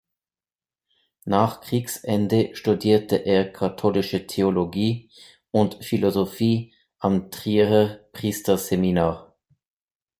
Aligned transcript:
Nach 1.25 1.61
Kriegsende 1.61 2.55
studierte 2.55 3.17
er 3.17 3.53
Katholische 3.53 4.25
Theologie 4.25 5.11
und 5.51 5.75
Philosophie 5.85 6.73
am 6.97 7.29
Trierer 7.29 7.99
Priesterseminar. 8.11 9.35